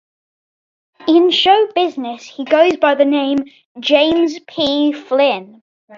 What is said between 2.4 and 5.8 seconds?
goes by the name 'James P. Flynn'.